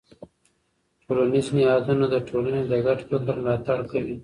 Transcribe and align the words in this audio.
ټولنیز 1.05 1.47
نهادونه 1.57 2.05
د 2.13 2.15
ټولنې 2.27 2.61
د 2.71 2.73
ګډ 2.85 2.99
فکر 3.09 3.35
ملاتړ 3.43 3.79
کوي. 3.91 4.15